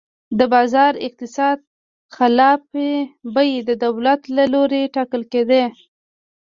[0.39, 1.57] د بازار اقتصاد
[2.15, 2.61] خلاف
[3.35, 5.63] بیې د دولت له لوري ټاکل کېدې.